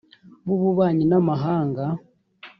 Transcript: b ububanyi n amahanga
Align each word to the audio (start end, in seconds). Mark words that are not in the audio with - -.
b 0.45 0.47
ububanyi 0.55 1.03
n 1.07 1.13
amahanga 1.19 1.83